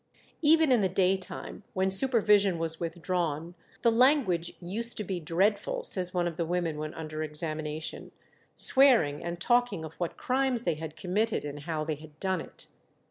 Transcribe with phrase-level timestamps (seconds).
[0.41, 3.53] Even in the daytime, when supervision was withdrawn,
[3.83, 8.11] "the language used to be dreadful," says one of the women when under examination;
[8.55, 12.65] "swearing and talking of what crimes they had committed, and how they had done it."